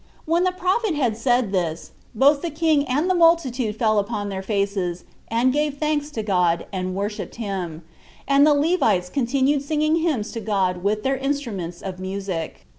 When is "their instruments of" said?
11.03-11.99